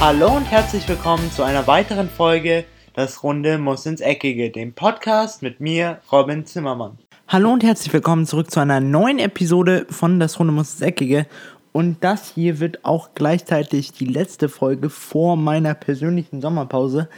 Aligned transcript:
Hallo 0.00 0.36
und 0.36 0.44
herzlich 0.44 0.88
willkommen 0.88 1.28
zu 1.32 1.42
einer 1.42 1.66
weiteren 1.66 2.08
Folge 2.08 2.64
Das 2.94 3.24
Runde 3.24 3.58
muss 3.58 3.84
ins 3.84 4.00
Eckige, 4.00 4.48
dem 4.50 4.72
Podcast 4.72 5.42
mit 5.42 5.58
mir, 5.58 5.98
Robin 6.12 6.46
Zimmermann. 6.46 6.98
Hallo 7.26 7.52
und 7.52 7.64
herzlich 7.64 7.92
willkommen 7.92 8.24
zurück 8.24 8.48
zu 8.48 8.60
einer 8.60 8.78
neuen 8.78 9.18
Episode 9.18 9.86
von 9.90 10.20
Das 10.20 10.38
Runde 10.38 10.52
muss 10.52 10.74
ins 10.74 10.82
Eckige. 10.82 11.26
Und 11.72 12.04
das 12.04 12.32
hier 12.32 12.60
wird 12.60 12.84
auch 12.84 13.10
gleichzeitig 13.16 13.90
die 13.90 14.04
letzte 14.04 14.48
Folge 14.48 14.88
vor 14.88 15.36
meiner 15.36 15.74
persönlichen 15.74 16.40
Sommerpause. 16.40 17.08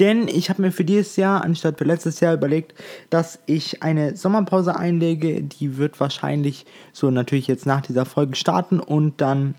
Denn 0.00 0.26
ich 0.26 0.48
habe 0.48 0.62
mir 0.62 0.72
für 0.72 0.84
dieses 0.84 1.16
Jahr, 1.16 1.44
anstatt 1.44 1.76
für 1.76 1.84
letztes 1.84 2.20
Jahr, 2.20 2.32
überlegt, 2.32 2.72
dass 3.10 3.38
ich 3.44 3.82
eine 3.82 4.16
Sommerpause 4.16 4.76
einlege. 4.76 5.42
Die 5.42 5.76
wird 5.76 6.00
wahrscheinlich 6.00 6.64
so 6.94 7.10
natürlich 7.10 7.48
jetzt 7.48 7.66
nach 7.66 7.82
dieser 7.82 8.06
Folge 8.06 8.34
starten 8.34 8.80
und 8.80 9.20
dann 9.20 9.56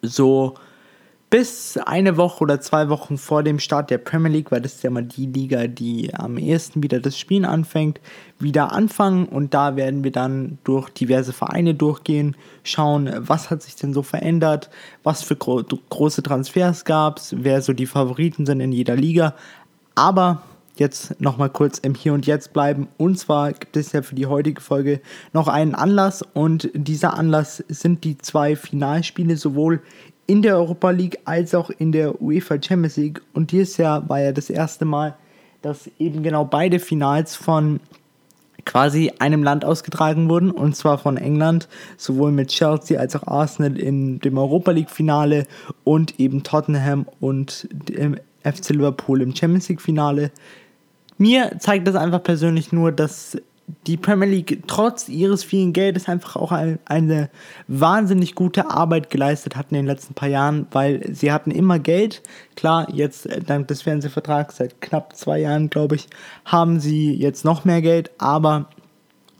so 0.00 0.54
bis 1.30 1.76
eine 1.76 2.16
Woche 2.16 2.42
oder 2.42 2.60
zwei 2.60 2.88
Wochen 2.88 3.16
vor 3.16 3.44
dem 3.44 3.60
Start 3.60 3.90
der 3.90 3.98
Premier 3.98 4.30
League, 4.30 4.50
weil 4.50 4.60
das 4.60 4.74
ist 4.74 4.82
ja 4.82 4.90
mal 4.90 5.04
die 5.04 5.26
Liga, 5.26 5.68
die 5.68 6.12
am 6.12 6.36
ehesten 6.36 6.82
wieder 6.82 6.98
das 6.98 7.16
Spielen 7.16 7.44
anfängt, 7.44 8.00
wieder 8.40 8.72
anfangen 8.72 9.26
und 9.26 9.54
da 9.54 9.76
werden 9.76 10.02
wir 10.02 10.10
dann 10.10 10.58
durch 10.64 10.90
diverse 10.90 11.32
Vereine 11.32 11.74
durchgehen, 11.74 12.36
schauen, 12.64 13.08
was 13.16 13.48
hat 13.48 13.62
sich 13.62 13.76
denn 13.76 13.94
so 13.94 14.02
verändert, 14.02 14.70
was 15.04 15.22
für 15.22 15.36
gro 15.36 15.62
große 15.62 16.24
Transfers 16.24 16.84
gab 16.84 17.18
es, 17.18 17.34
wer 17.38 17.62
so 17.62 17.72
die 17.72 17.86
Favoriten 17.86 18.44
sind 18.44 18.60
in 18.60 18.72
jeder 18.72 18.96
Liga. 18.96 19.34
Aber 19.94 20.42
jetzt 20.76 21.20
nochmal 21.20 21.50
kurz 21.50 21.78
im 21.78 21.94
Hier 21.94 22.14
und 22.14 22.26
Jetzt 22.26 22.52
bleiben. 22.52 22.88
Und 22.96 23.18
zwar 23.18 23.52
gibt 23.52 23.76
es 23.76 23.92
ja 23.92 24.02
für 24.02 24.14
die 24.14 24.26
heutige 24.26 24.60
Folge 24.60 25.00
noch 25.32 25.46
einen 25.46 25.74
Anlass 25.74 26.22
und 26.32 26.70
dieser 26.74 27.14
Anlass 27.14 27.62
sind 27.68 28.02
die 28.02 28.18
zwei 28.18 28.56
Finalspiele 28.56 29.36
sowohl 29.36 29.82
in 30.30 30.42
der 30.42 30.54
Europa 30.58 30.90
League 30.90 31.18
als 31.24 31.56
auch 31.56 31.70
in 31.70 31.90
der 31.90 32.22
UEFA 32.22 32.62
Champions 32.62 32.96
League. 32.96 33.20
Und 33.32 33.50
dieses 33.50 33.78
Jahr 33.78 34.08
war 34.08 34.20
ja 34.20 34.30
das 34.30 34.48
erste 34.48 34.84
Mal, 34.84 35.16
dass 35.60 35.90
eben 35.98 36.22
genau 36.22 36.44
beide 36.44 36.78
Finals 36.78 37.34
von 37.34 37.80
quasi 38.64 39.12
einem 39.18 39.42
Land 39.42 39.64
ausgetragen 39.64 40.28
wurden, 40.28 40.52
und 40.52 40.76
zwar 40.76 40.98
von 40.98 41.16
England, 41.16 41.66
sowohl 41.96 42.30
mit 42.30 42.50
Chelsea 42.50 43.00
als 43.00 43.16
auch 43.16 43.26
Arsenal 43.26 43.76
in 43.76 44.20
dem 44.20 44.38
Europa 44.38 44.70
League 44.70 44.90
Finale 44.90 45.48
und 45.82 46.20
eben 46.20 46.44
Tottenham 46.44 47.06
und 47.18 47.66
dem 47.72 48.16
FC 48.44 48.68
Liverpool 48.68 49.22
im 49.22 49.34
Champions 49.34 49.68
League 49.68 49.82
Finale. 49.82 50.30
Mir 51.18 51.56
zeigt 51.58 51.88
das 51.88 51.96
einfach 51.96 52.22
persönlich 52.22 52.70
nur, 52.70 52.92
dass 52.92 53.36
die 53.86 53.96
Premier 53.96 54.28
League 54.28 54.62
trotz 54.66 55.08
ihres 55.08 55.44
vielen 55.44 55.72
Geldes 55.72 56.08
einfach 56.08 56.36
auch 56.36 56.52
ein, 56.52 56.78
eine 56.84 57.30
wahnsinnig 57.68 58.34
gute 58.34 58.70
Arbeit 58.70 59.10
geleistet 59.10 59.56
hat 59.56 59.66
in 59.70 59.76
den 59.76 59.86
letzten 59.86 60.14
paar 60.14 60.28
Jahren, 60.28 60.66
weil 60.70 61.02
sie 61.12 61.32
hatten 61.32 61.50
immer 61.50 61.78
Geld. 61.78 62.22
Klar, 62.56 62.88
jetzt 62.92 63.26
äh, 63.26 63.40
dank 63.40 63.68
des 63.68 63.82
Fernsehvertrags 63.82 64.56
seit 64.56 64.80
knapp 64.80 65.16
zwei 65.16 65.40
Jahren, 65.40 65.70
glaube 65.70 65.96
ich, 65.96 66.08
haben 66.44 66.80
sie 66.80 67.14
jetzt 67.14 67.44
noch 67.44 67.64
mehr 67.64 67.82
Geld, 67.82 68.10
aber 68.18 68.68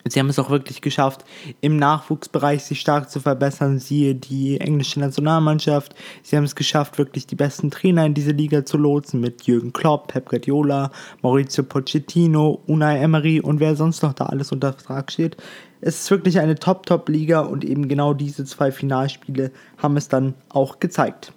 Sie 0.05 0.19
haben 0.19 0.29
es 0.29 0.39
auch 0.39 0.51
wirklich 0.51 0.81
geschafft, 0.81 1.25
im 1.61 1.77
Nachwuchsbereich 1.77 2.65
sich 2.65 2.81
stark 2.81 3.11
zu 3.11 3.21
verbessern. 3.21 3.79
Siehe 3.79 4.15
die 4.15 4.61
englische 4.61 5.01
Nationalmannschaft. 5.01 5.95
Sie 6.23 6.37
haben 6.37 6.45
es 6.45 6.55
geschafft, 6.55 6.99
wirklich 6.99 7.27
die 7.27 7.37
besten 7.37 7.71
Trainer 7.71 8.07
in 8.07 8.15
diese 8.15 8.33
Liga 8.33 8.65
zu 8.65 8.79
lotsen 8.79 9.21
mit 9.21 9.43
Jürgen 9.43 9.73
Klopp, 9.73 10.09
Pep 10.09 10.29
Guardiola, 10.29 10.91
Maurizio 11.23 11.65
Pochettino, 11.65 12.61
Unai 12.67 12.99
Emery 12.99 13.41
und 13.41 13.61
wer 13.61 13.77
sonst 13.77 14.03
noch 14.03 14.15
da 14.15 14.27
alles 14.27 14.53
unter 14.53 14.73
Vertrag 14.73 15.13
steht. 15.13 15.37
Es 15.83 16.01
ist 16.01 16.11
wirklich 16.11 16.41
eine 16.41 16.57
Top-Top-Liga 16.57 17.41
und 17.41 17.65
eben 17.65 17.89
genau 17.89 18.13
diese 18.13 18.45
zwei 18.45 18.71
Finalspiele 18.71 19.51
haben 19.79 19.97
es 19.97 20.09
dann 20.09 20.35
auch 20.51 20.79
gezeigt. 20.79 21.33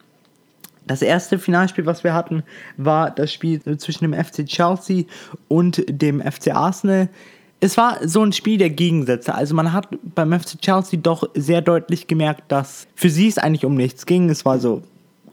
Das 0.86 1.02
erste 1.02 1.40
Finalspiel, 1.40 1.86
was 1.86 2.04
wir 2.04 2.14
hatten, 2.14 2.44
war 2.76 3.10
das 3.10 3.32
Spiel 3.32 3.62
zwischen 3.78 4.04
dem 4.04 4.14
FC 4.14 4.46
Chelsea 4.46 5.06
und 5.48 5.84
dem 5.88 6.20
FC 6.20 6.54
Arsenal 6.54 7.08
es 7.64 7.78
war 7.78 8.06
so 8.06 8.22
ein 8.22 8.34
Spiel 8.34 8.58
der 8.58 8.70
Gegensätze. 8.70 9.34
Also 9.34 9.56
man 9.56 9.72
hat 9.72 9.88
beim 10.16 10.38
FC 10.38 10.60
Chelsea 10.60 11.00
doch 11.02 11.30
sehr 11.34 11.62
deutlich 11.62 12.08
gemerkt, 12.08 12.52
dass 12.52 12.88
für 12.94 13.10
sie 13.10 13.30
es 13.30 13.38
eigentlich 13.38 13.64
um 13.64 13.76
nichts 13.76 14.06
ging. 14.06 14.30
Es 14.30 14.44
war 14.44 14.60
so, 14.60 14.82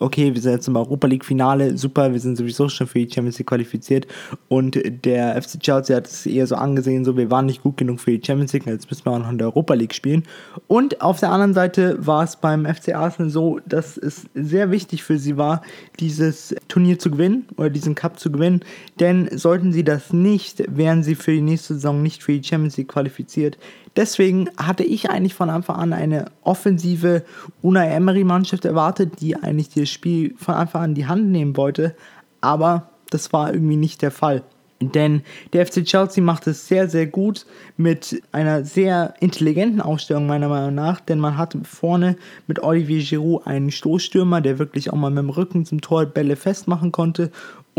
okay, 0.01 0.35
wir 0.35 0.41
sind 0.41 0.53
jetzt 0.53 0.67
im 0.67 0.77
Europa 0.77 1.07
League 1.07 1.25
Finale, 1.25 1.77
super, 1.77 2.13
wir 2.13 2.21
sind 2.21 2.37
sowieso 2.37 2.69
schon 2.69 2.87
für 2.87 2.99
die 2.99 3.13
Champions 3.13 3.39
League 3.39 3.49
qualifiziert 3.49 4.07
und 4.49 4.81
der 5.05 5.41
FC 5.41 5.61
Chelsea 5.61 5.97
hat 5.97 6.07
es 6.07 6.27
eher 6.27 6.47
so 6.47 6.57
angesehen, 6.57 7.05
so 7.05 7.17
wir 7.17 7.31
waren 7.31 7.47
nicht 7.47 7.63
gut 7.63 7.77
genug 7.77 8.01
für 8.01 8.17
die 8.17 8.25
Champions 8.25 8.53
League, 8.53 8.67
jetzt 8.67 8.91
müssen 8.91 9.05
wir 9.05 9.13
auch 9.13 9.19
noch 9.19 9.31
in 9.31 9.39
der 9.39 9.49
Europa 9.49 9.75
League 9.75 9.95
spielen. 9.95 10.25
Und 10.67 11.03
auf 11.03 11.21
der 11.21 11.31
anderen 11.31 11.55
Seite 11.55 12.05
war 12.05 12.25
es 12.25 12.37
beim 12.37 12.65
FC 12.65 12.95
Arsenal 12.95 13.31
so, 13.31 13.61
dass 13.67 13.97
es 13.99 14.25
sehr 14.35 14.71
wichtig 14.71 15.03
für 15.03 15.19
sie 15.19 15.37
war, 15.37 15.63
dieses 16.01 16.55
Turnier 16.69 16.99
zu 16.99 17.11
gewinnen 17.11 17.47
oder 17.57 17.71
diesen 17.71 17.95
Cup 17.95 18.19
zu 18.19 18.33
gewinnen, 18.33 18.61
denn 18.99 19.29
sollten 19.37 19.73
sie 19.73 19.85
das 19.85 20.13
nicht, 20.13 20.65
wären 20.75 21.03
sie 21.03 21.15
für 21.15 21.33
die 21.33 21.43
nächste 21.43 21.75
Saison 21.75 22.03
nicht 22.03 22.23
für 22.23 22.33
die 22.33 22.43
Champions 22.43 22.77
League 22.79 22.89
qualifiziert. 22.89 23.59
Deswegen 24.01 24.49
hatte 24.57 24.83
ich 24.83 25.11
eigentlich 25.11 25.35
von 25.35 25.51
Anfang 25.51 25.77
an 25.77 25.93
eine 25.93 26.31
offensive 26.43 27.23
Unai 27.61 27.89
Emery-Mannschaft 27.89 28.65
erwartet, 28.65 29.21
die 29.21 29.37
eigentlich 29.37 29.69
das 29.75 29.91
Spiel 29.91 30.35
von 30.39 30.55
Anfang 30.55 30.83
an 30.85 30.91
in 30.93 30.95
die 30.95 31.07
Hand 31.07 31.29
nehmen 31.29 31.55
wollte. 31.59 31.95
Aber 32.41 32.89
das 33.11 33.35
war 33.35 33.53
irgendwie 33.53 33.77
nicht 33.77 34.01
der 34.01 34.11
Fall. 34.11 34.43
Denn 34.81 35.21
der 35.53 35.67
FC 35.67 35.85
Chelsea 35.85 36.25
macht 36.25 36.47
es 36.47 36.67
sehr, 36.67 36.89
sehr 36.89 37.07
gut 37.09 37.45
mit 37.77 38.23
einer 38.33 38.65
sehr 38.65 39.13
intelligenten 39.21 39.83
Ausstellung 39.83 40.27
meiner 40.27 40.49
Meinung 40.49 40.75
nach, 40.75 41.01
denn 41.01 41.21
man 41.21 41.37
hat 41.37 41.55
vorne 41.65 42.17
mit 42.47 42.63
Olivier 42.63 43.03
Giroud 43.03 43.47
einen 43.47 43.71
Stoßstürmer, 43.71 44.41
der 44.41 44.59
wirklich 44.59 44.91
auch 44.91 44.97
mal 44.97 45.11
mit 45.11 45.19
dem 45.19 45.29
Rücken 45.29 45.67
zum 45.67 45.83
Tor 45.83 46.07
Bälle 46.07 46.37
festmachen 46.37 46.91
konnte 46.91 47.31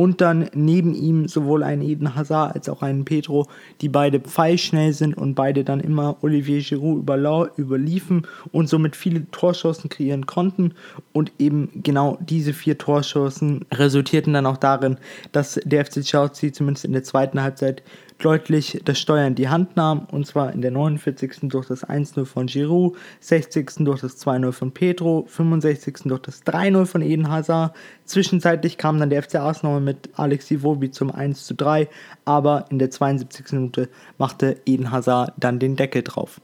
und 0.01 0.19
dann 0.19 0.49
neben 0.55 0.95
ihm 0.95 1.27
sowohl 1.27 1.61
einen 1.61 1.83
Eden 1.83 2.15
Hazard 2.15 2.55
als 2.55 2.67
auch 2.69 2.81
einen 2.81 3.05
Pedro, 3.05 3.45
die 3.81 3.87
beide 3.87 4.19
pfeilschnell 4.19 4.93
sind 4.93 5.15
und 5.15 5.35
beide 5.35 5.63
dann 5.63 5.79
immer 5.79 6.17
Olivier 6.23 6.59
Giroud 6.61 7.05
überliefen 7.55 8.25
und 8.51 8.67
somit 8.67 8.95
viele 8.95 9.29
Torschancen 9.29 9.91
kreieren 9.91 10.25
konnten. 10.25 10.73
Und 11.13 11.31
eben 11.37 11.83
genau 11.83 12.17
diese 12.19 12.51
vier 12.51 12.79
Torschancen 12.79 13.63
resultierten 13.71 14.33
dann 14.33 14.47
auch 14.47 14.57
darin, 14.57 14.97
dass 15.33 15.59
der 15.65 15.85
FC 15.85 16.01
Chelsea 16.01 16.51
zumindest 16.51 16.85
in 16.85 16.93
der 16.93 17.03
zweiten 17.03 17.39
Halbzeit 17.39 17.83
deutlich 18.23 18.81
das 18.85 18.99
Steuer 18.99 19.27
in 19.27 19.35
die 19.35 19.49
Hand 19.49 19.75
nahm, 19.75 20.07
und 20.11 20.25
zwar 20.25 20.53
in 20.53 20.61
der 20.61 20.71
49. 20.71 21.49
durch 21.49 21.67
das 21.67 21.83
1-0 21.87 22.25
von 22.25 22.47
Giroud, 22.47 22.95
60. 23.19 23.71
durch 23.79 24.01
das 24.01 24.25
2-0 24.25 24.51
von 24.51 24.71
Pedro, 24.71 25.25
65. 25.27 26.03
durch 26.05 26.21
das 26.21 26.43
3-0 26.43 26.85
von 26.85 27.01
Eden 27.01 27.29
Hazard. 27.29 27.75
Zwischenzeitlich 28.05 28.77
kam 28.77 28.99
dann 28.99 29.09
der 29.09 29.23
FC 29.23 29.35
Arsenal 29.35 29.81
mit 29.81 30.09
Alex 30.15 30.51
Iwobi 30.51 30.91
zum 30.91 31.11
1-3, 31.11 31.87
aber 32.25 32.65
in 32.69 32.79
der 32.79 32.91
72. 32.91 33.51
Minute 33.53 33.89
machte 34.17 34.57
Eden 34.65 34.91
Hazard 34.91 35.33
dann 35.37 35.59
den 35.59 35.75
Deckel 35.75 36.03
drauf. 36.03 36.39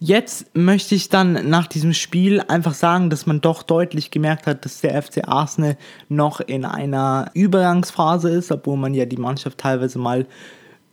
Jetzt 0.00 0.54
möchte 0.54 0.94
ich 0.94 1.08
dann 1.08 1.48
nach 1.48 1.66
diesem 1.66 1.94
Spiel 1.94 2.42
einfach 2.42 2.74
sagen, 2.74 3.10
dass 3.10 3.26
man 3.26 3.40
doch 3.40 3.62
deutlich 3.62 4.10
gemerkt 4.10 4.46
hat, 4.46 4.64
dass 4.64 4.80
der 4.80 5.00
FC 5.00 5.26
Arsenal 5.26 5.78
noch 6.08 6.40
in 6.40 6.64
einer 6.64 7.30
Übergangsphase 7.32 8.28
ist, 8.28 8.52
obwohl 8.52 8.76
man 8.76 8.92
ja 8.92 9.06
die 9.06 9.16
Mannschaft 9.16 9.58
teilweise 9.58 9.98
mal 9.98 10.26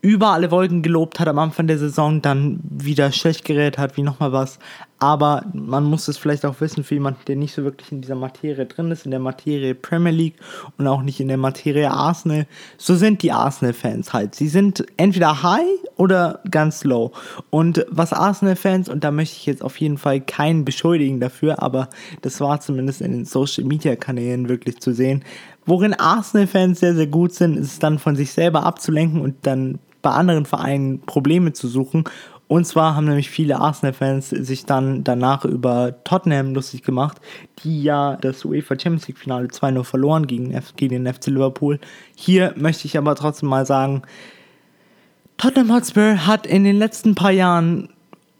über 0.01 0.29
alle 0.29 0.49
Wolken 0.49 0.81
gelobt 0.81 1.19
hat 1.19 1.27
am 1.27 1.37
Anfang 1.37 1.67
der 1.67 1.77
Saison, 1.77 2.21
dann 2.21 2.59
wieder 2.63 3.11
schlecht 3.11 3.45
geredet 3.45 3.77
hat, 3.77 3.97
wie 3.97 4.01
nochmal 4.01 4.31
was. 4.31 4.57
Aber 4.97 5.45
man 5.53 5.83
muss 5.83 6.07
es 6.07 6.17
vielleicht 6.17 6.45
auch 6.45 6.59
wissen 6.59 6.83
für 6.83 6.95
jemanden, 6.95 7.21
der 7.27 7.35
nicht 7.35 7.53
so 7.53 7.63
wirklich 7.63 7.91
in 7.91 8.01
dieser 8.01 8.15
Materie 8.15 8.65
drin 8.65 8.91
ist, 8.91 9.05
in 9.05 9.11
der 9.11 9.19
Materie 9.19 9.75
Premier 9.75 10.11
League 10.11 10.35
und 10.77 10.87
auch 10.87 11.01
nicht 11.01 11.19
in 11.19 11.27
der 11.27 11.37
Materie 11.37 11.89
Arsenal. 11.89 12.47
So 12.77 12.95
sind 12.95 13.21
die 13.21 13.31
Arsenal-Fans 13.31 14.13
halt. 14.13 14.35
Sie 14.35 14.47
sind 14.47 14.85
entweder 14.97 15.43
high 15.43 15.65
oder 15.97 16.39
ganz 16.49 16.83
low. 16.83 17.11
Und 17.51 17.85
was 17.89 18.13
Arsenal-Fans, 18.13 18.89
und 18.89 19.03
da 19.03 19.11
möchte 19.11 19.37
ich 19.37 19.45
jetzt 19.45 19.63
auf 19.63 19.77
jeden 19.77 19.97
Fall 19.97 20.19
keinen 20.21 20.65
beschuldigen 20.65 21.19
dafür, 21.19 21.61
aber 21.61 21.89
das 22.21 22.39
war 22.39 22.59
zumindest 22.59 23.01
in 23.01 23.11
den 23.11 23.25
Social-Media-Kanälen 23.25 24.49
wirklich 24.49 24.79
zu 24.79 24.93
sehen, 24.93 25.23
worin 25.65 25.93
Arsenal-Fans 25.93 26.79
sehr, 26.79 26.95
sehr 26.95 27.07
gut 27.07 27.33
sind, 27.33 27.57
ist 27.57 27.73
es 27.73 27.79
dann 27.79 27.99
von 27.99 28.15
sich 28.15 28.31
selber 28.31 28.63
abzulenken 28.63 29.21
und 29.21 29.35
dann 29.43 29.79
bei 30.01 30.11
anderen 30.11 30.45
Vereinen 30.45 31.01
Probleme 31.01 31.53
zu 31.53 31.67
suchen. 31.67 32.03
Und 32.47 32.65
zwar 32.65 32.95
haben 32.95 33.05
nämlich 33.05 33.29
viele 33.29 33.59
Arsenal-Fans 33.59 34.29
sich 34.29 34.65
dann 34.65 35.05
danach 35.05 35.45
über 35.45 36.03
Tottenham 36.03 36.53
lustig 36.53 36.83
gemacht, 36.83 37.21
die 37.63 37.81
ja 37.81 38.17
das 38.17 38.43
UEFA 38.43 38.77
Champions 38.77 39.07
League 39.07 39.19
Finale 39.19 39.47
2-0 39.47 39.83
verloren 39.85 40.27
gegen, 40.27 40.59
gegen 40.75 41.03
den 41.03 41.13
FC 41.13 41.27
Liverpool. 41.27 41.79
Hier 42.13 42.53
möchte 42.57 42.87
ich 42.87 42.97
aber 42.97 43.15
trotzdem 43.15 43.47
mal 43.47 43.65
sagen, 43.65 44.01
Tottenham 45.37 45.73
Hotspur 45.73 46.27
hat 46.27 46.45
in 46.45 46.65
den 46.65 46.77
letzten 46.77 47.15
paar 47.15 47.31
Jahren 47.31 47.87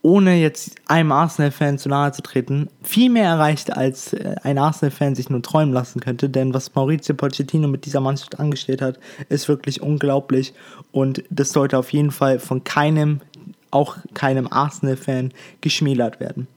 ohne 0.03 0.35
jetzt 0.35 0.75
einem 0.87 1.11
Arsenal-Fan 1.11 1.77
zu 1.77 1.89
nahe 1.89 2.11
zu 2.11 2.21
treten, 2.21 2.69
viel 2.81 3.09
mehr 3.09 3.25
erreicht, 3.25 3.75
als 3.75 4.13
äh, 4.13 4.35
ein 4.43 4.57
Arsenal-Fan 4.57 5.15
sich 5.15 5.29
nur 5.29 5.41
träumen 5.41 5.73
lassen 5.73 5.99
könnte. 5.99 6.29
Denn 6.29 6.53
was 6.53 6.73
Maurizio 6.73 7.13
Pochettino 7.15 7.67
mit 7.67 7.85
dieser 7.85 7.99
Mannschaft 7.99 8.39
angestellt 8.39 8.81
hat, 8.81 8.99
ist 9.29 9.47
wirklich 9.47 9.81
unglaublich. 9.81 10.53
Und 10.91 11.23
das 11.29 11.51
sollte 11.51 11.77
auf 11.77 11.91
jeden 11.91 12.11
Fall 12.11 12.39
von 12.39 12.63
keinem, 12.63 13.21
auch 13.69 13.97
keinem 14.13 14.47
Arsenal-Fan, 14.51 15.33
geschmälert 15.61 16.19
werden. 16.19 16.47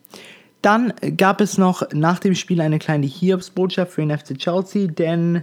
Dann 0.63 0.95
gab 1.19 1.43
es 1.43 1.59
noch 1.59 1.83
nach 1.93 2.19
dem 2.19 2.35
Spiel 2.35 2.63
eine 2.63 2.79
kleine 2.79 3.07
Hiobsbotschaft 3.07 3.93
für 3.93 4.01
den 4.01 4.17
FC 4.17 4.39
Chelsea, 4.39 4.87
denn 4.87 5.43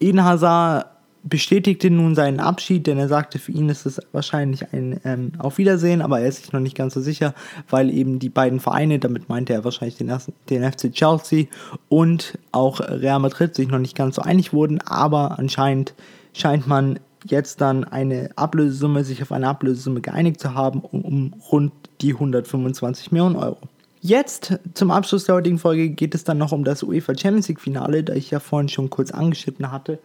Eden 0.00 0.24
Hazard 0.24 0.86
bestätigte 1.22 1.90
nun 1.90 2.14
seinen 2.14 2.40
Abschied, 2.40 2.86
denn 2.86 2.98
er 2.98 3.08
sagte, 3.08 3.38
für 3.38 3.52
ihn 3.52 3.68
ist 3.68 3.86
es 3.86 4.00
wahrscheinlich 4.12 4.72
ein 4.72 5.00
ähm, 5.04 5.32
Auf 5.38 5.58
Wiedersehen, 5.58 6.02
aber 6.02 6.20
er 6.20 6.28
ist 6.28 6.44
sich 6.44 6.52
noch 6.52 6.60
nicht 6.60 6.76
ganz 6.76 6.94
so 6.94 7.00
sicher, 7.00 7.34
weil 7.68 7.90
eben 7.90 8.18
die 8.18 8.28
beiden 8.28 8.60
Vereine, 8.60 8.98
damit 8.98 9.28
meinte 9.28 9.52
er 9.52 9.64
wahrscheinlich 9.64 9.96
den, 9.96 10.12
den 10.50 10.72
FC 10.72 10.92
Chelsea 10.92 11.46
und 11.88 12.38
auch 12.52 12.80
Real 12.80 13.18
Madrid, 13.18 13.54
sich 13.54 13.68
noch 13.68 13.78
nicht 13.78 13.96
ganz 13.96 14.16
so 14.16 14.22
einig 14.22 14.52
wurden, 14.52 14.80
aber 14.82 15.38
anscheinend 15.38 15.94
scheint 16.32 16.66
man 16.66 17.00
jetzt 17.24 17.60
dann 17.60 17.84
eine 17.84 18.30
Ablösesumme, 18.36 19.04
sich 19.04 19.22
auf 19.22 19.32
eine 19.32 19.48
Ablösesumme 19.48 20.00
geeinigt 20.00 20.40
zu 20.40 20.54
haben, 20.54 20.80
um, 20.80 21.02
um 21.02 21.34
rund 21.50 21.72
die 22.00 22.12
125 22.12 23.10
Millionen 23.12 23.36
Euro. 23.36 23.58
Jetzt 24.00 24.58
zum 24.74 24.92
Abschluss 24.92 25.24
der 25.24 25.34
heutigen 25.34 25.58
Folge 25.58 25.90
geht 25.90 26.14
es 26.14 26.22
dann 26.22 26.38
noch 26.38 26.52
um 26.52 26.62
das 26.62 26.84
UEFA 26.84 27.18
Champions 27.18 27.48
League 27.48 27.60
Finale, 27.60 28.04
da 28.04 28.14
ich 28.14 28.30
ja 28.30 28.38
vorhin 28.38 28.68
schon 28.68 28.90
kurz 28.90 29.10
angeschnitten 29.10 29.72
hatte 29.72 29.98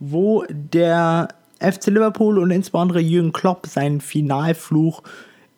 wo 0.00 0.44
der 0.48 1.28
FC 1.60 1.88
Liverpool 1.88 2.38
und 2.38 2.50
insbesondere 2.50 3.00
Jürgen 3.00 3.32
Klopp 3.32 3.66
seinen 3.66 4.00
Finalfluch 4.00 5.02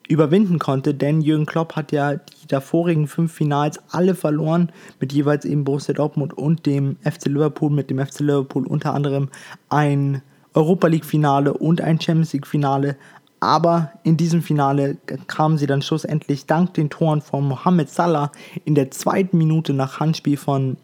überwinden 0.09 0.59
konnte, 0.59 0.95
denn 0.95 1.21
Jürgen 1.23 1.47
Klopp 1.47 1.77
hat 1.77 1.93
ja 1.93 2.17
die 2.17 2.47
davorigen 2.49 3.07
fünf 3.07 3.33
Finals 3.33 3.81
alle 3.91 4.15
verloren, 4.15 4.71
mit 5.01 5.13
jeweils 5.13 5.45
eben 5.45 5.65
Borussia 5.65 5.95
Dortmund 5.95 6.37
und 6.37 6.67
dem 6.67 6.97
FC 7.03 7.27
Liverpool, 7.27 7.71
mit 7.71 7.89
dem 7.89 8.05
FC 8.05 8.21
Liverpool 8.21 8.67
unter 8.67 8.95
anderem 8.95 9.31
ein 9.69 10.23
Europa 10.55 10.89
League 10.89 11.05
Finale 11.07 11.55
und 11.55 11.81
ein 11.81 12.01
Champions 12.01 12.33
League 12.33 12.47
Finale. 12.47 12.97
Aber 13.41 13.93
in 14.05 14.17
diesem 14.17 14.43
Finale 14.43 14.99
kamen 15.27 15.57
sie 15.57 15.67
dann 15.67 15.83
schlussendlich 15.83 16.47
dank 16.47 16.75
den 16.75 16.91
Toren 16.91 17.23
von 17.23 17.49
Mohamed 17.49 17.89
Salah 17.89 18.31
in 18.65 18.75
der 18.75 18.91
zweiten 18.91 19.39
Minute 19.39 19.73
nach 19.73 19.99
Handspiel 19.99 20.37
von 20.37 20.77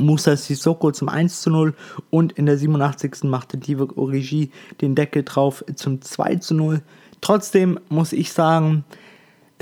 Musa 0.00 0.36
Sissoko 0.36 0.90
zum 0.90 1.08
1 1.08 1.42
zu 1.42 1.50
0 1.50 1.74
und 2.10 2.32
in 2.32 2.46
der 2.46 2.58
87. 2.58 3.24
machte 3.24 3.58
Divock 3.58 3.96
Origi 3.96 4.50
den 4.80 4.94
Deckel 4.94 5.22
drauf 5.22 5.64
zum 5.74 6.00
2 6.00 6.36
zu 6.36 6.54
0. 6.54 6.82
Trotzdem 7.20 7.78
muss 7.88 8.12
ich 8.12 8.32
sagen, 8.32 8.84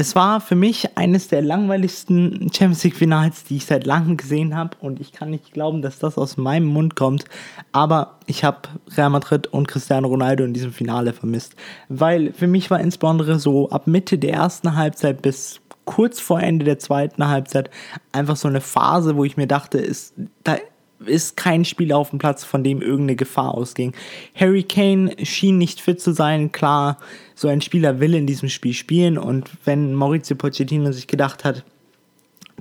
es 0.00 0.14
war 0.14 0.40
für 0.40 0.54
mich 0.54 0.96
eines 0.96 1.26
der 1.26 1.42
langweiligsten 1.42 2.52
Champions 2.52 2.84
League 2.84 2.94
Finals, 2.94 3.42
die 3.42 3.56
ich 3.56 3.66
seit 3.66 3.84
langem 3.84 4.16
gesehen 4.16 4.54
habe 4.54 4.76
und 4.80 5.00
ich 5.00 5.10
kann 5.10 5.30
nicht 5.30 5.52
glauben, 5.52 5.82
dass 5.82 5.98
das 5.98 6.16
aus 6.16 6.36
meinem 6.36 6.66
Mund 6.66 6.94
kommt, 6.94 7.24
aber 7.72 8.18
ich 8.26 8.44
habe 8.44 8.68
Real 8.96 9.10
Madrid 9.10 9.48
und 9.48 9.66
Cristiano 9.66 10.06
Ronaldo 10.06 10.44
in 10.44 10.54
diesem 10.54 10.72
Finale 10.72 11.12
vermisst, 11.12 11.56
weil 11.88 12.32
für 12.32 12.46
mich 12.46 12.70
war 12.70 12.78
insbesondere 12.78 13.40
so 13.40 13.70
ab 13.70 13.88
Mitte 13.88 14.18
der 14.18 14.34
ersten 14.34 14.76
Halbzeit 14.76 15.20
bis 15.20 15.60
kurz 15.88 16.20
vor 16.20 16.38
Ende 16.38 16.66
der 16.66 16.78
zweiten 16.78 17.26
Halbzeit 17.28 17.70
einfach 18.12 18.36
so 18.36 18.46
eine 18.46 18.60
Phase, 18.60 19.16
wo 19.16 19.24
ich 19.24 19.38
mir 19.38 19.46
dachte, 19.46 19.78
ist, 19.78 20.12
da 20.44 20.58
ist 21.06 21.38
kein 21.38 21.64
Spieler 21.64 21.96
auf 21.96 22.10
dem 22.10 22.18
Platz, 22.18 22.44
von 22.44 22.62
dem 22.62 22.82
irgendeine 22.82 23.16
Gefahr 23.16 23.54
ausging. 23.54 23.94
Harry 24.34 24.64
Kane 24.64 25.16
schien 25.24 25.56
nicht 25.56 25.80
fit 25.80 25.98
zu 25.98 26.12
sein. 26.12 26.52
Klar, 26.52 26.98
so 27.34 27.48
ein 27.48 27.62
Spieler 27.62 28.00
will 28.00 28.14
in 28.14 28.26
diesem 28.26 28.50
Spiel 28.50 28.74
spielen 28.74 29.16
und 29.16 29.50
wenn 29.64 29.94
Maurizio 29.94 30.36
Pochettino 30.36 30.92
sich 30.92 31.06
gedacht 31.06 31.44
hat, 31.44 31.64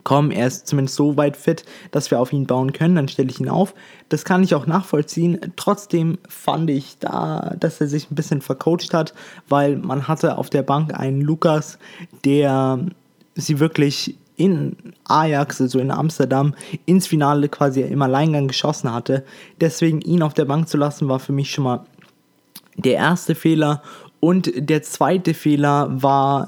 komm, 0.06 0.32
er 0.32 0.48
ist 0.48 0.68
zumindest 0.68 0.96
so 0.96 1.18
weit 1.18 1.36
fit, 1.36 1.66
dass 1.92 2.12
wir 2.12 2.22
auf 2.22 2.32
ihn 2.32 2.48
bauen 2.48 2.72
können, 2.72 2.96
dann 2.96 3.10
stelle 3.10 3.30
ich 3.30 3.42
ihn 3.42 3.50
auf. 3.50 3.74
Das 4.08 4.24
kann 4.24 4.42
ich 4.42 4.56
auch 4.56 4.68
nachvollziehen. 4.68 5.38
Trotzdem 5.58 6.18
fand 6.30 6.70
ich 6.70 6.98
da, 7.00 7.56
dass 7.60 7.82
er 7.82 7.88
sich 7.88 8.10
ein 8.10 8.16
bisschen 8.16 8.42
vercoacht 8.42 8.94
hat, 8.94 9.14
weil 9.50 9.76
man 9.76 10.08
hatte 10.08 10.38
auf 10.38 10.50
der 10.50 10.64
Bank 10.64 10.98
einen 10.98 11.20
Lukas, 11.20 11.78
der 12.24 12.80
sie 13.46 13.60
wirklich 13.60 14.16
in 14.36 14.76
Ajax, 15.06 15.60
also 15.62 15.80
in 15.80 15.92
Amsterdam, 15.92 16.54
ins 16.86 17.08
Finale 17.08 17.50
quasi 17.50 17.82
im 17.82 18.02
Alleingang 18.02 18.48
geschossen 18.48 18.94
hatte. 18.94 19.26
Deswegen 19.60 20.02
ihn 20.02 20.22
auf 20.22 20.34
der 20.34 20.46
Bank 20.46 20.70
zu 20.70 20.78
lassen, 20.78 21.10
war 21.10 21.20
für 21.20 21.34
mich 21.34 21.52
schon 21.52 21.64
mal 21.64 21.86
der 22.76 22.94
erste 22.94 23.36
Fehler. 23.36 23.82
Und 24.20 24.52
der 24.56 24.84
zweite 24.84 25.34
Fehler 25.34 25.88
war 25.90 26.48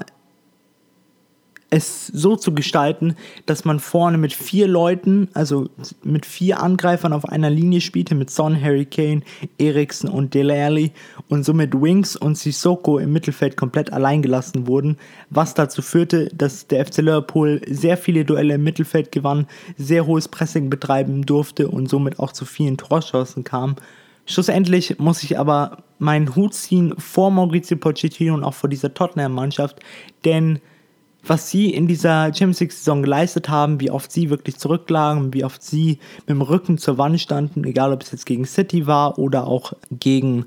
es 1.70 2.08
so 2.08 2.34
zu 2.34 2.52
gestalten, 2.52 3.14
dass 3.46 3.64
man 3.64 3.78
vorne 3.78 4.18
mit 4.18 4.32
vier 4.32 4.66
Leuten, 4.66 5.28
also 5.34 5.68
mit 6.02 6.26
vier 6.26 6.60
Angreifern 6.60 7.12
auf 7.12 7.24
einer 7.24 7.48
Linie 7.48 7.80
spielte, 7.80 8.16
mit 8.16 8.28
Son, 8.28 8.60
Harry 8.60 8.84
Kane, 8.84 9.22
Eriksen 9.58 10.08
und 10.08 10.34
Dele 10.34 10.64
Alli 10.64 10.92
und 11.28 11.44
somit 11.44 11.72
Wings 11.80 12.16
und 12.16 12.36
Sissoko 12.36 12.98
im 12.98 13.12
Mittelfeld 13.12 13.56
komplett 13.56 13.92
allein 13.92 14.20
gelassen 14.20 14.66
wurden, 14.66 14.98
was 15.30 15.54
dazu 15.54 15.80
führte, 15.80 16.28
dass 16.34 16.66
der 16.66 16.84
FC 16.84 16.98
Liverpool 16.98 17.60
sehr 17.68 17.96
viele 17.96 18.24
Duelle 18.24 18.54
im 18.54 18.64
Mittelfeld 18.64 19.12
gewann, 19.12 19.46
sehr 19.78 20.06
hohes 20.06 20.26
Pressing 20.26 20.70
betreiben 20.70 21.24
durfte 21.24 21.68
und 21.68 21.88
somit 21.88 22.18
auch 22.18 22.32
zu 22.32 22.44
vielen 22.44 22.78
Torschancen 22.78 23.44
kam. 23.44 23.76
Schlussendlich 24.26 24.98
muss 24.98 25.22
ich 25.22 25.38
aber 25.38 25.84
meinen 25.98 26.34
Hut 26.34 26.54
ziehen 26.54 26.94
vor 26.98 27.30
Maurizio 27.30 27.76
Pochettino 27.76 28.34
und 28.34 28.44
auch 28.44 28.54
vor 28.54 28.70
dieser 28.70 28.92
Tottenham-Mannschaft, 28.92 29.80
denn 30.24 30.60
was 31.26 31.50
sie 31.50 31.70
in 31.70 31.86
dieser 31.86 32.26
Champions 32.26 32.60
League-Saison 32.60 33.02
geleistet 33.02 33.48
haben, 33.48 33.80
wie 33.80 33.90
oft 33.90 34.10
sie 34.10 34.30
wirklich 34.30 34.56
zurücklagen, 34.56 35.34
wie 35.34 35.44
oft 35.44 35.62
sie 35.62 35.98
mit 36.20 36.30
dem 36.30 36.42
Rücken 36.42 36.78
zur 36.78 36.98
Wand 36.98 37.20
standen, 37.20 37.64
egal 37.64 37.92
ob 37.92 38.02
es 38.02 38.12
jetzt 38.12 38.26
gegen 38.26 38.44
City 38.44 38.86
war 38.86 39.18
oder 39.18 39.46
auch 39.46 39.72
gegen 39.90 40.46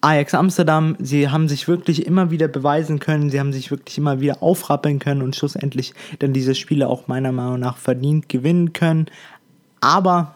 Ajax 0.00 0.34
Amsterdam. 0.34 0.96
Sie 0.98 1.30
haben 1.30 1.48
sich 1.48 1.66
wirklich 1.66 2.06
immer 2.06 2.30
wieder 2.30 2.48
beweisen 2.48 2.98
können, 2.98 3.30
sie 3.30 3.40
haben 3.40 3.52
sich 3.52 3.70
wirklich 3.70 3.96
immer 3.96 4.20
wieder 4.20 4.42
aufrappeln 4.42 4.98
können 4.98 5.22
und 5.22 5.34
schlussendlich 5.34 5.94
dann 6.18 6.32
diese 6.32 6.54
Spiele 6.54 6.88
auch 6.88 7.08
meiner 7.08 7.32
Meinung 7.32 7.60
nach 7.60 7.78
verdient 7.78 8.28
gewinnen 8.28 8.72
können. 8.72 9.06
Aber 9.80 10.34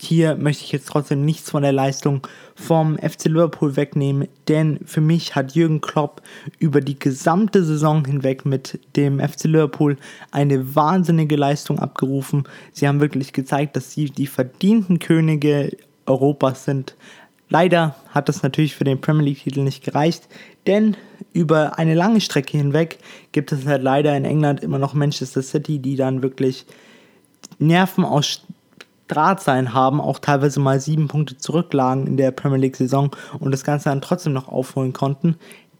hier 0.00 0.36
möchte 0.36 0.64
ich 0.64 0.72
jetzt 0.72 0.88
trotzdem 0.88 1.24
nichts 1.24 1.50
von 1.50 1.62
der 1.62 1.72
Leistung 1.72 2.26
vom 2.54 2.98
FC 2.98 3.26
Liverpool 3.26 3.76
wegnehmen, 3.76 4.28
denn 4.48 4.80
für 4.84 5.00
mich 5.00 5.34
hat 5.34 5.54
Jürgen 5.54 5.80
Klopp 5.80 6.22
über 6.58 6.80
die 6.80 6.98
gesamte 6.98 7.64
Saison 7.64 8.04
hinweg 8.04 8.44
mit 8.44 8.80
dem 8.96 9.20
FC 9.20 9.44
Liverpool 9.44 9.96
eine 10.30 10.74
wahnsinnige 10.74 11.36
Leistung 11.36 11.78
abgerufen. 11.78 12.44
Sie 12.72 12.86
haben 12.86 13.00
wirklich 13.00 13.32
gezeigt, 13.32 13.76
dass 13.76 13.92
sie 13.92 14.06
die 14.06 14.26
verdienten 14.26 14.98
Könige 14.98 15.76
Europas 16.06 16.64
sind. 16.64 16.96
Leider 17.48 17.94
hat 18.08 18.28
das 18.28 18.42
natürlich 18.42 18.74
für 18.74 18.84
den 18.84 19.00
Premier 19.00 19.26
League-Titel 19.26 19.60
nicht 19.60 19.84
gereicht, 19.84 20.28
denn 20.66 20.96
über 21.32 21.78
eine 21.78 21.94
lange 21.94 22.20
Strecke 22.20 22.56
hinweg 22.56 22.98
gibt 23.32 23.52
es 23.52 23.66
halt 23.66 23.82
leider 23.82 24.16
in 24.16 24.24
England 24.24 24.62
immer 24.62 24.78
noch 24.78 24.94
Manchester 24.94 25.42
City, 25.42 25.78
die 25.78 25.96
dann 25.96 26.22
wirklich 26.22 26.66
Nerven 27.58 28.04
aus 28.04 28.42
Drahtsein 29.08 29.74
haben, 29.74 30.00
auch 30.00 30.18
teilweise 30.18 30.60
mal 30.60 30.80
sieben 30.80 31.08
Punkte 31.08 31.36
zurücklagen 31.36 32.06
in 32.06 32.16
der 32.16 32.30
Premier 32.30 32.58
League-Saison 32.58 33.10
und 33.38 33.50
das 33.50 33.64
Ganze 33.64 33.90
dann 33.90 34.00
trotzdem 34.00 34.32
noch 34.32 34.48
aufholen 34.48 34.92
konnten. 34.92 35.36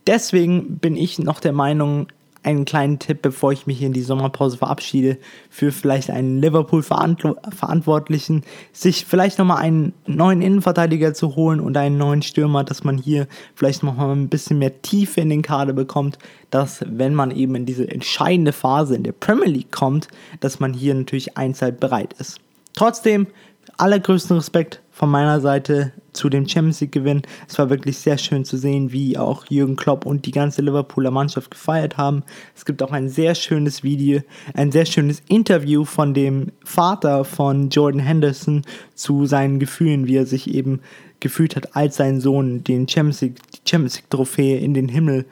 Deswegen 0.06 0.78
bin 0.78 0.96
ich 0.96 1.18
noch 1.18 1.40
der 1.40 1.52
Meinung, 1.52 2.08
einen 2.42 2.66
kleinen 2.66 2.98
Tipp, 2.98 3.22
bevor 3.22 3.52
ich 3.52 3.66
mich 3.66 3.80
in 3.80 3.94
die 3.94 4.02
Sommerpause 4.02 4.58
verabschiede, 4.58 5.16
für 5.48 5.72
vielleicht 5.72 6.10
einen 6.10 6.42
Liverpool-Verantwortlichen, 6.42 8.42
sich 8.72 9.06
vielleicht 9.06 9.38
nochmal 9.38 9.62
einen 9.62 9.94
neuen 10.06 10.42
Innenverteidiger 10.42 11.14
zu 11.14 11.36
holen 11.36 11.58
und 11.58 11.74
einen 11.78 11.96
neuen 11.96 12.20
Stürmer, 12.20 12.62
dass 12.62 12.84
man 12.84 12.98
hier 12.98 13.28
vielleicht 13.54 13.82
nochmal 13.82 14.14
ein 14.14 14.28
bisschen 14.28 14.58
mehr 14.58 14.82
Tiefe 14.82 15.22
in 15.22 15.30
den 15.30 15.40
Kader 15.40 15.72
bekommt, 15.72 16.18
dass 16.50 16.84
wenn 16.86 17.14
man 17.14 17.30
eben 17.30 17.54
in 17.54 17.64
diese 17.64 17.90
entscheidende 17.90 18.52
Phase 18.52 18.94
in 18.94 19.04
der 19.04 19.12
Premier 19.12 19.48
League 19.48 19.72
kommt, 19.72 20.08
dass 20.40 20.60
man 20.60 20.74
hier 20.74 20.94
natürlich 20.94 21.38
einseitig 21.38 21.80
bereit 21.80 22.12
ist. 22.18 22.40
Trotzdem, 22.74 23.28
allergrößten 23.76 24.36
Respekt 24.36 24.82
von 24.90 25.10
meiner 25.10 25.40
Seite 25.40 25.92
zu 26.12 26.28
dem 26.28 26.48
Champions 26.48 26.80
League 26.80 26.92
Gewinn. 26.92 27.22
Es 27.48 27.58
war 27.58 27.70
wirklich 27.70 27.98
sehr 27.98 28.18
schön 28.18 28.44
zu 28.44 28.56
sehen, 28.56 28.92
wie 28.92 29.18
auch 29.18 29.46
Jürgen 29.48 29.76
Klopp 29.76 30.06
und 30.06 30.26
die 30.26 30.30
ganze 30.30 30.62
Liverpooler 30.62 31.10
Mannschaft 31.10 31.50
gefeiert 31.50 31.96
haben. 31.96 32.22
Es 32.54 32.64
gibt 32.64 32.82
auch 32.82 32.92
ein 32.92 33.08
sehr 33.08 33.34
schönes 33.34 33.82
Video, 33.82 34.22
ein 34.54 34.70
sehr 34.70 34.86
schönes 34.86 35.22
Interview 35.28 35.84
von 35.84 36.14
dem 36.14 36.52
Vater 36.64 37.24
von 37.24 37.70
Jordan 37.70 38.00
Henderson 38.00 38.62
zu 38.94 39.26
seinen 39.26 39.58
Gefühlen, 39.58 40.06
wie 40.06 40.16
er 40.16 40.26
sich 40.26 40.52
eben 40.54 40.80
gefühlt 41.18 41.56
hat, 41.56 41.74
als 41.74 41.96
sein 41.96 42.20
Sohn 42.20 42.62
den 42.62 42.88
Champions 42.88 43.20
League, 43.20 43.40
die 43.52 43.68
Champions 43.68 43.96
League 43.96 44.10
Trophäe 44.10 44.58
in 44.58 44.74
den 44.74 44.88
Himmel 44.88 45.26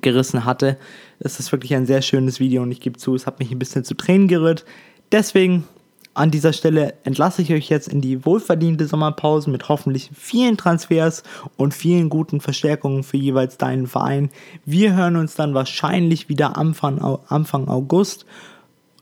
gerissen 0.00 0.44
hatte. 0.44 0.78
Es 1.18 1.40
ist 1.40 1.52
wirklich 1.52 1.74
ein 1.74 1.86
sehr 1.86 2.02
schönes 2.02 2.40
Video 2.40 2.62
und 2.62 2.70
ich 2.70 2.80
gebe 2.80 2.98
zu, 2.98 3.14
es 3.14 3.26
hat 3.26 3.38
mich 3.40 3.50
ein 3.50 3.58
bisschen 3.58 3.84
zu 3.84 3.94
Tränen 3.94 4.28
gerührt. 4.28 4.64
Deswegen 5.10 5.64
an 6.14 6.30
dieser 6.30 6.52
Stelle 6.52 6.94
entlasse 7.04 7.42
ich 7.42 7.52
euch 7.52 7.68
jetzt 7.68 7.88
in 7.88 8.00
die 8.00 8.24
wohlverdiente 8.24 8.86
Sommerpause 8.86 9.50
mit 9.50 9.68
hoffentlich 9.68 10.10
vielen 10.14 10.56
Transfers 10.56 11.22
und 11.56 11.72
vielen 11.72 12.08
guten 12.08 12.40
Verstärkungen 12.40 13.02
für 13.02 13.16
jeweils 13.16 13.56
deinen 13.56 13.86
Verein. 13.86 14.30
Wir 14.64 14.94
hören 14.94 15.16
uns 15.16 15.34
dann 15.34 15.54
wahrscheinlich 15.54 16.28
wieder 16.28 16.56
Anfang, 16.56 17.00
Anfang 17.28 17.68
August. 17.68 18.26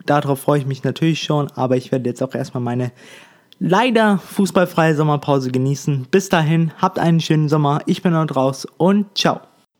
Darauf 0.06 0.40
freue 0.40 0.60
ich 0.60 0.66
mich 0.66 0.84
natürlich 0.84 1.22
schon, 1.22 1.50
aber 1.52 1.76
ich 1.76 1.90
werde 1.92 2.08
jetzt 2.08 2.22
auch 2.22 2.34
erstmal 2.34 2.62
meine 2.62 2.92
leider 3.58 4.18
fußballfreie 4.18 4.94
Sommerpause 4.94 5.50
genießen. 5.50 6.06
Bis 6.10 6.28
dahin, 6.28 6.72
habt 6.78 6.98
einen 6.98 7.20
schönen 7.20 7.48
Sommer. 7.48 7.80
Ich 7.86 8.02
bin 8.02 8.12
dort 8.12 8.34
raus 8.34 8.66
und 8.78 9.18
ciao. 9.18 9.49